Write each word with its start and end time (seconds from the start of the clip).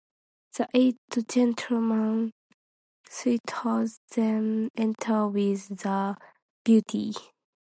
The 0.57 0.67
eight 0.73 0.97
gentleman 1.27 2.33
suitors 3.07 3.99
then 4.15 4.71
enter 4.75 5.27
with 5.27 5.77
The 5.79 6.17
Beauty. 6.65 7.13